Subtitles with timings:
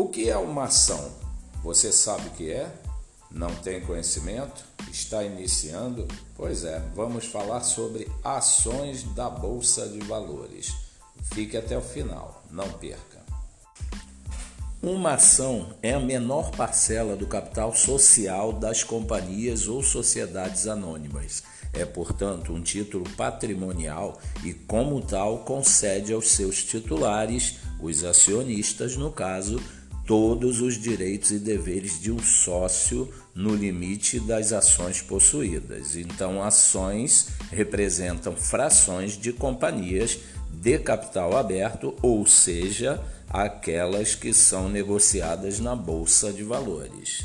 [0.00, 1.12] O que é uma ação?
[1.62, 2.72] Você sabe o que é?
[3.30, 4.64] Não tem conhecimento?
[4.90, 6.08] Está iniciando?
[6.34, 10.72] Pois é, vamos falar sobre ações da Bolsa de Valores.
[11.34, 13.20] Fique até o final, não perca.
[14.82, 21.42] Uma ação é a menor parcela do capital social das companhias ou sociedades anônimas.
[21.74, 29.12] É, portanto, um título patrimonial e, como tal, concede aos seus titulares, os acionistas, no
[29.12, 29.60] caso,
[30.10, 35.94] todos os direitos e deveres de um sócio no limite das ações possuídas.
[35.94, 40.18] Então, ações representam frações de companhias
[40.52, 47.24] de capital aberto, ou seja, aquelas que são negociadas na bolsa de valores.